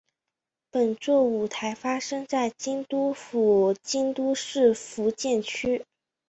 [0.71, 5.85] 本作舞台发生在京都府京都市伏见区。